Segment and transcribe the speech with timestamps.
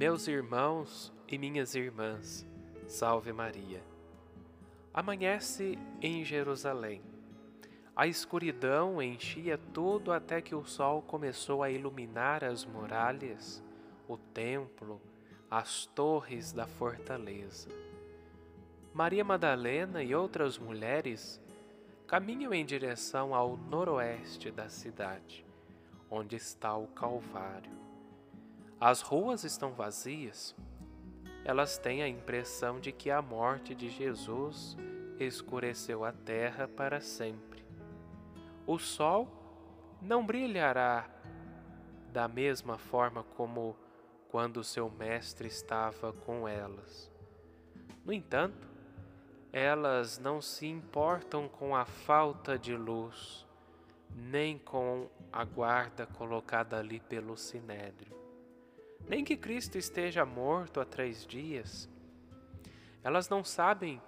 [0.00, 2.48] Meus irmãos e minhas irmãs,
[2.86, 3.82] salve Maria.
[4.94, 7.02] Amanhece em Jerusalém.
[7.94, 13.62] A escuridão enchia tudo até que o sol começou a iluminar as muralhas,
[14.08, 14.98] o templo,
[15.50, 17.68] as torres da fortaleza.
[18.94, 21.38] Maria Madalena e outras mulheres
[22.06, 25.44] caminham em direção ao noroeste da cidade,
[26.10, 27.89] onde está o Calvário.
[28.80, 30.56] As ruas estão vazias.
[31.44, 34.76] Elas têm a impressão de que a morte de Jesus
[35.18, 37.62] escureceu a terra para sempre.
[38.66, 39.28] O sol
[40.00, 41.08] não brilhará
[42.10, 43.76] da mesma forma como
[44.30, 47.10] quando seu mestre estava com elas.
[48.04, 48.68] No entanto,
[49.52, 53.46] elas não se importam com a falta de luz,
[54.14, 58.16] nem com a guarda colocada ali pelo sinédrio,
[59.08, 61.88] nem que Cristo esteja morto há três dias.
[63.02, 64.00] Elas não sabem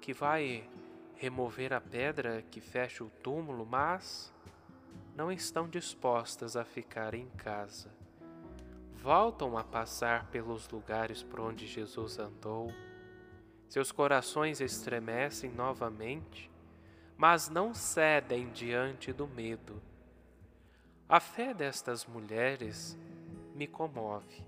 [0.00, 0.68] que vai
[1.14, 4.32] remover a pedra que fecha o túmulo, mas
[5.14, 7.90] não estão dispostas a ficar em casa.
[8.94, 12.72] Voltam a passar pelos lugares por onde Jesus andou
[13.68, 16.50] seus corações estremecem novamente,
[17.16, 19.82] mas não cedem diante do medo.
[21.08, 22.96] A fé destas mulheres
[23.56, 24.44] me comove.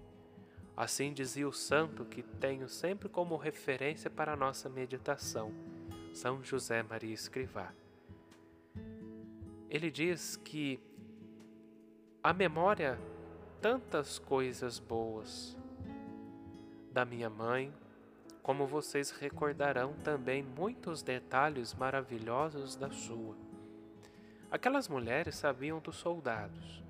[0.76, 5.52] Assim dizia o santo que tenho sempre como referência para a nossa meditação,
[6.12, 7.72] São José Maria Escrivá.
[9.68, 10.80] Ele diz que
[12.22, 12.98] a memória
[13.60, 15.56] tantas coisas boas
[16.92, 17.72] da minha mãe,
[18.42, 23.36] como vocês recordarão também muitos detalhes maravilhosos da sua.
[24.50, 26.82] Aquelas mulheres sabiam dos soldados,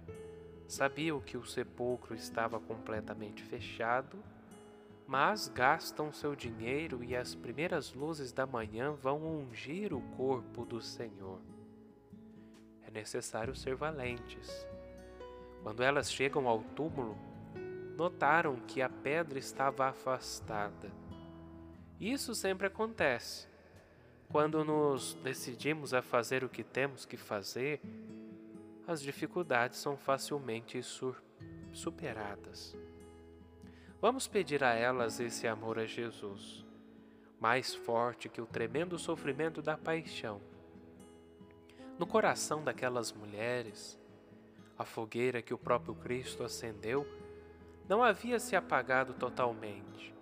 [0.69, 4.23] sabiam que o sepulcro estava completamente fechado,
[5.07, 10.81] mas gastam seu dinheiro e as primeiras luzes da manhã vão ungir o corpo do
[10.81, 11.41] Senhor.
[12.87, 14.49] É necessário ser valentes.
[15.65, 17.19] Quando elas chegam ao túmulo,
[17.97, 20.89] notaram que a pedra estava afastada
[22.01, 23.49] isso sempre acontece.
[24.31, 27.81] Quando nos decidimos a fazer o que temos que fazer,
[28.89, 30.81] as dificuldades são facilmente
[31.73, 32.77] superadas.
[34.01, 36.67] Vamos pedir a elas esse amor a Jesus,
[37.39, 40.41] mais forte que o tremendo sofrimento da paixão.
[41.97, 43.97] No coração daquelas mulheres,
[44.77, 47.07] a fogueira que o próprio Cristo acendeu
[47.89, 50.19] não havia se apagado totalmente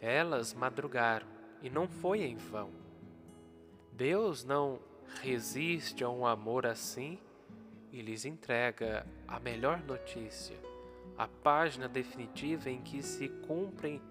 [0.00, 1.26] elas madrugaram
[1.62, 2.70] e não foi em vão.
[3.92, 4.78] Deus não
[5.22, 7.18] resiste a um amor assim
[7.96, 10.54] e lhes entrega a melhor notícia,
[11.16, 14.02] a página definitiva em que se cumprem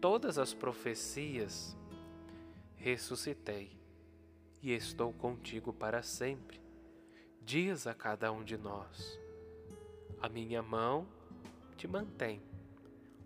[0.00, 1.76] todas as profecias.
[2.76, 3.76] Ressuscitei
[4.62, 6.60] e estou contigo para sempre,
[7.42, 9.18] diz a cada um de nós.
[10.22, 11.08] A minha mão
[11.76, 12.40] te mantém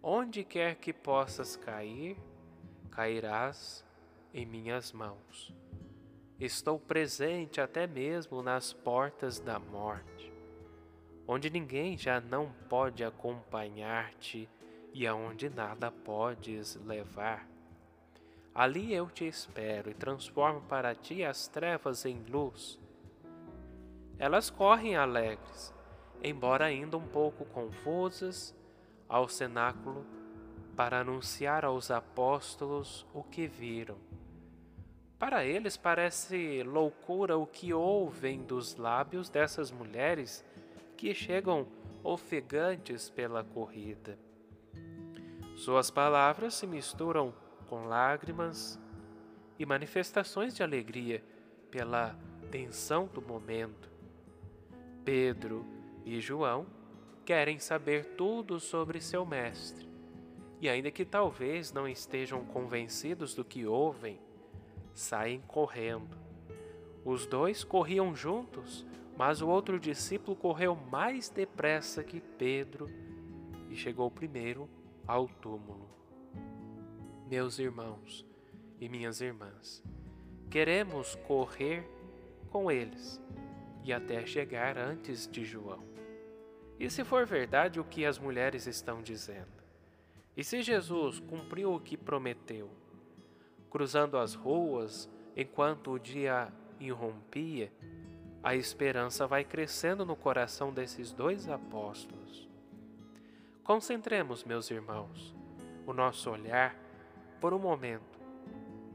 [0.02, 2.16] Onde quer que possas cair,
[2.90, 3.84] cairás
[4.32, 5.54] em minhas mãos.
[6.40, 10.32] Estou presente até mesmo nas portas da morte,
[11.28, 14.48] onde ninguém já não pode acompanhar-te
[14.94, 17.46] e aonde nada podes levar.
[18.54, 22.80] Ali eu te espero e transformo para ti as trevas em luz.
[24.18, 25.74] Elas correm alegres,
[26.22, 28.56] embora ainda um pouco confusas
[29.06, 30.06] ao cenáculo
[30.74, 34.09] para anunciar aos apóstolos o que viram.
[35.20, 40.42] Para eles parece loucura o que ouvem dos lábios dessas mulheres
[40.96, 41.68] que chegam
[42.02, 44.18] ofegantes pela corrida.
[45.54, 47.34] Suas palavras se misturam
[47.68, 48.80] com lágrimas
[49.58, 51.22] e manifestações de alegria
[51.70, 52.16] pela
[52.50, 53.90] tensão do momento.
[55.04, 55.66] Pedro
[56.02, 56.66] e João
[57.26, 59.86] querem saber tudo sobre seu mestre.
[60.62, 64.18] E ainda que talvez não estejam convencidos do que ouvem,
[65.00, 66.16] saem correndo.
[67.04, 68.86] Os dois corriam juntos,
[69.16, 72.88] mas o outro discípulo correu mais depressa que Pedro
[73.70, 74.68] e chegou primeiro
[75.06, 75.88] ao túmulo.
[77.28, 78.26] Meus irmãos
[78.78, 79.82] e minhas irmãs,
[80.50, 81.88] queremos correr
[82.50, 83.20] com eles
[83.82, 85.82] e até chegar antes de João.
[86.78, 89.60] E se for verdade o que as mulheres estão dizendo?
[90.36, 92.70] E se Jesus cumpriu o que prometeu,
[93.70, 97.72] cruzando as ruas enquanto o dia irrompia,
[98.42, 102.48] a esperança vai crescendo no coração desses dois apóstolos.
[103.62, 105.34] Concentremos, meus irmãos,
[105.86, 106.74] o nosso olhar
[107.40, 108.18] por um momento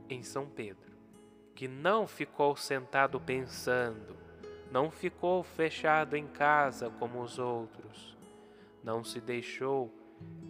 [0.10, 0.92] em São Pedro,
[1.54, 4.18] que não ficou sentado pensando,
[4.72, 8.18] não ficou fechado em casa como os outros,
[8.84, 9.94] não se deixou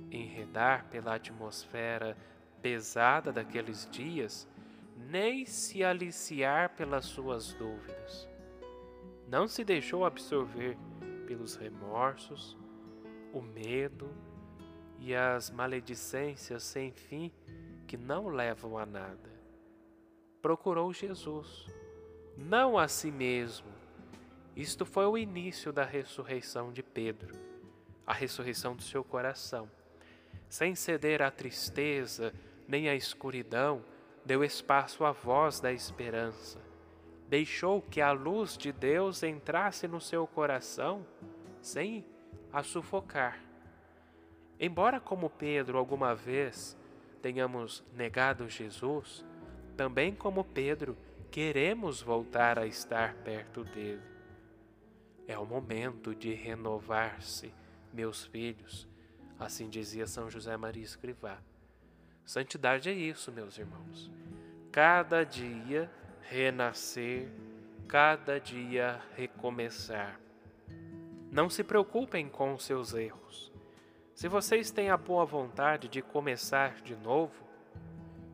[0.09, 2.17] enredar pela atmosfera
[2.65, 4.47] pesada daqueles dias,
[4.97, 8.27] nem se aliciar pelas suas dúvidas.
[9.27, 10.75] Não se deixou absorver
[11.27, 12.57] pelos remorsos,
[13.31, 14.09] o medo
[14.97, 17.31] e as maledicências sem fim
[17.85, 19.29] que não levam a nada.
[20.41, 21.67] Procurou Jesus,
[22.35, 23.67] não a si mesmo.
[24.55, 27.35] Isto foi o início da ressurreição de Pedro,
[28.07, 29.69] a ressurreição do seu coração.
[30.49, 32.33] Sem ceder à tristeza
[32.67, 33.83] nem à escuridão,
[34.25, 36.59] deu espaço à voz da esperança.
[37.27, 41.05] Deixou que a luz de Deus entrasse no seu coração
[41.61, 42.05] sem
[42.51, 43.39] a sufocar.
[44.59, 46.77] Embora, como Pedro, alguma vez
[47.21, 49.25] tenhamos negado Jesus,
[49.75, 50.95] também como Pedro,
[51.29, 54.01] queremos voltar a estar perto dele.
[55.27, 57.53] É o momento de renovar-se,
[57.91, 58.87] meus filhos,
[59.39, 61.39] assim dizia São José Maria Escrivá.
[62.25, 64.11] Santidade é isso, meus irmãos.
[64.71, 65.89] Cada dia
[66.21, 67.29] renascer,
[67.87, 70.19] cada dia recomeçar.
[71.31, 73.53] Não se preocupem com seus erros.
[74.15, 77.45] Se vocês têm a boa vontade de começar de novo,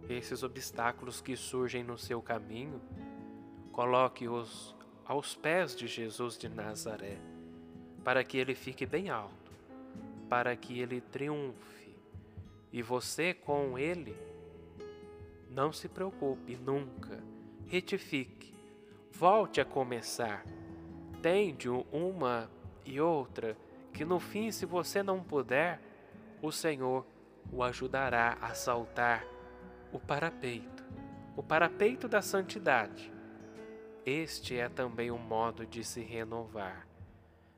[0.07, 2.81] esses obstáculos que surgem no seu caminho,
[3.71, 7.17] coloque-os aos pés de Jesus de Nazaré,
[8.03, 9.51] para que ele fique bem alto,
[10.29, 11.80] para que ele triunfe.
[12.71, 14.15] E você com ele,
[15.49, 17.21] não se preocupe nunca,
[17.65, 18.53] retifique,
[19.11, 20.45] volte a começar.
[21.21, 22.49] Tende uma
[22.85, 23.57] e outra
[23.93, 25.79] que no fim, se você não puder,
[26.41, 27.05] o Senhor
[27.51, 29.25] o ajudará a saltar
[29.91, 30.83] o parapeito,
[31.35, 33.11] o parapeito da santidade.
[34.05, 36.87] Este é também um modo de se renovar.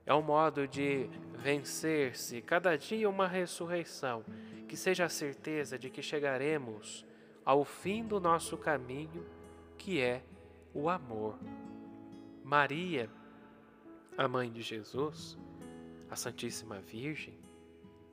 [0.05, 4.23] É um modo de vencer-se cada dia uma ressurreição,
[4.73, 7.05] que seja a certeza de que chegaremos
[7.45, 9.23] ao fim do nosso caminho,
[9.77, 10.23] que é
[10.73, 11.37] o amor.
[12.43, 13.07] Maria,
[14.17, 15.37] a mãe de Jesus,
[16.09, 17.37] a Santíssima Virgem,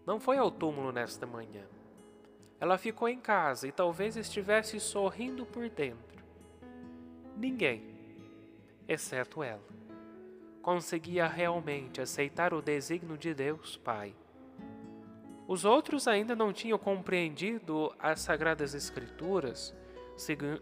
[0.04, 1.64] não foi ao túmulo nesta manhã.
[2.60, 6.22] Ela ficou em casa e talvez estivesse sorrindo por dentro.
[7.38, 7.82] Ninguém,
[8.86, 9.64] exceto ela,
[10.60, 14.14] conseguia realmente aceitar o desígnio de Deus Pai.
[15.50, 19.74] Os outros ainda não tinham compreendido as Sagradas Escrituras,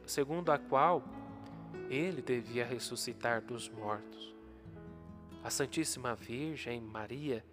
[0.07, 1.05] segundo a qual
[1.91, 4.35] ele devia ressuscitar dos mortos.
[5.45, 7.45] A Santíssima Virgem Maria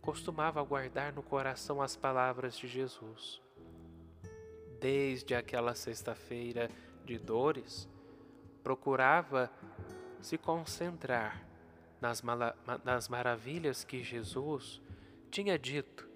[0.00, 3.42] costumava guardar no coração as palavras de Jesus.
[4.80, 6.70] Desde aquela sexta-feira
[7.04, 7.86] de dores,
[8.62, 9.52] procurava
[10.22, 11.46] se concentrar
[12.00, 12.22] nas,
[12.82, 14.80] nas maravilhas que Jesus
[15.30, 16.10] tinha dito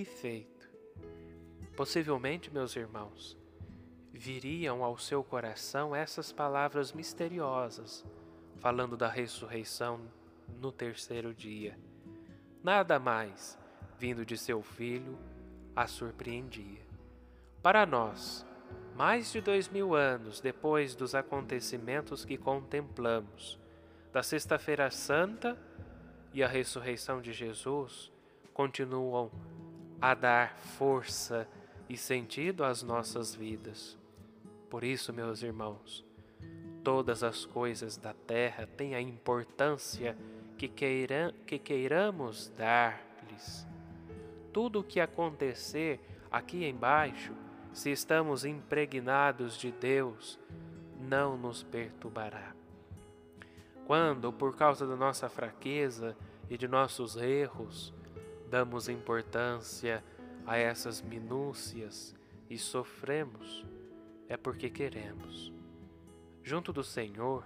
[0.00, 0.68] e feito.
[1.76, 3.36] Possivelmente, meus irmãos,
[4.12, 8.04] viriam ao seu coração essas palavras misteriosas,
[8.58, 10.00] falando da ressurreição
[10.60, 11.76] no terceiro dia.
[12.62, 13.58] Nada mais,
[13.98, 15.18] vindo de seu filho,
[15.74, 16.86] a surpreendia.
[17.60, 18.46] Para nós,
[18.94, 23.58] mais de dois mil anos depois dos acontecimentos que contemplamos,
[24.12, 25.58] da Sexta-feira Santa
[26.32, 28.12] e a ressurreição de Jesus,
[28.54, 29.30] continuam
[30.00, 31.48] a dar força
[31.88, 33.98] e sentido às nossas vidas.
[34.70, 36.04] Por isso, meus irmãos,
[36.84, 40.16] todas as coisas da terra têm a importância
[40.56, 43.66] que, queira, que queiramos dar-lhes.
[44.52, 46.00] Tudo o que acontecer
[46.30, 47.32] aqui embaixo,
[47.72, 50.38] se estamos impregnados de Deus,
[51.00, 52.54] não nos perturbará.
[53.86, 56.16] Quando, por causa da nossa fraqueza
[56.50, 57.94] e de nossos erros,
[58.48, 60.02] damos importância
[60.46, 62.14] a essas minúcias
[62.48, 63.64] e sofremos,
[64.28, 65.52] é porque queremos.
[66.42, 67.44] Junto do Senhor,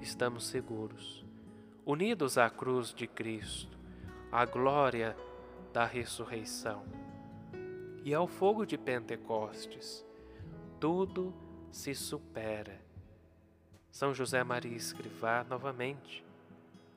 [0.00, 1.24] estamos seguros
[1.88, 3.78] unidos à cruz de Cristo,
[4.30, 5.16] à glória
[5.72, 6.84] da ressurreição
[8.04, 10.04] e ao fogo de Pentecostes.
[10.78, 11.34] Tudo
[11.72, 12.78] se supera.
[13.90, 16.22] São José Maria Escrivá, novamente,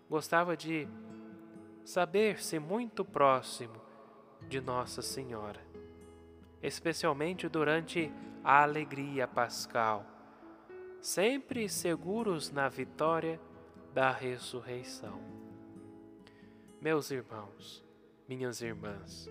[0.09, 0.85] gostava de
[1.83, 3.81] saber-se muito próximo
[4.47, 5.59] de Nossa Senhora,
[6.61, 8.11] especialmente durante
[8.43, 10.05] a alegria pascal,
[10.99, 13.39] sempre seguros na vitória
[13.93, 15.19] da ressurreição.
[16.79, 17.83] Meus irmãos,
[18.27, 19.29] minhas irmãs,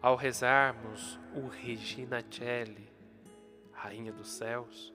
[0.00, 2.88] ao rezarmos o Regina Celli,
[3.72, 4.92] Rainha dos Céus,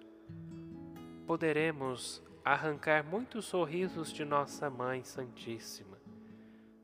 [1.25, 5.94] poderemos arrancar muitos sorrisos de nossa Mãe Santíssima,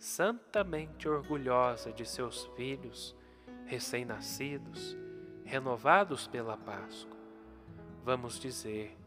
[0.02, 3.16] santamente orgulhosa de seus filhos
[3.68, 4.98] recém-nascidos,
[5.46, 7.16] renovados pela Páscoa.
[8.04, 8.98] Vamos dizer: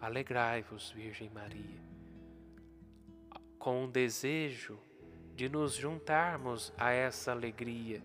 [0.00, 1.80] Alegrai-vos, Virgem Maria,
[3.56, 4.76] com o desejo
[5.36, 8.02] de nos juntarmos a essa alegria,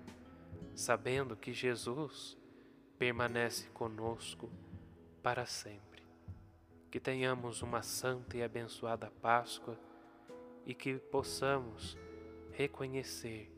[0.76, 2.38] sabendo que Jesus
[3.00, 4.48] permanece conosco
[5.24, 6.04] para sempre.
[6.92, 9.76] Que tenhamos uma santa e abençoada Páscoa
[10.68, 11.98] e que possamos
[12.52, 13.52] reconhecer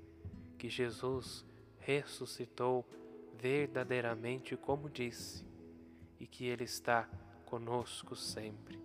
[0.57, 1.45] que Jesus
[1.79, 2.85] ressuscitou
[3.38, 5.45] verdadeiramente como disse
[6.19, 7.09] e que Ele está
[7.45, 8.82] conosco sempre.